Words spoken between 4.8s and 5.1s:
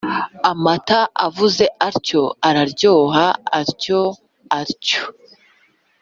tyo